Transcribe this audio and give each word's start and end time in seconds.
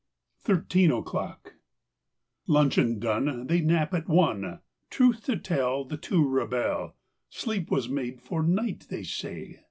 THIRTEEN 0.45 0.91
O'CLOCK 0.91 1.57
L 2.49 2.55
uncheon 2.57 2.97
done, 2.99 3.25
^ 3.25 3.47
They 3.47 3.61
nap 3.61 3.93
at 3.93 4.09
one; 4.09 4.61
Truth 4.89 5.25
to 5.25 5.37
tell, 5.37 5.85
The 5.85 5.95
two 5.97 6.27
rebel. 6.27 6.95
Sleep 7.29 7.69
was 7.69 7.87
made 7.87 8.19
for 8.19 8.41
night, 8.41 8.87
they 8.89 9.03
say. 9.03 9.59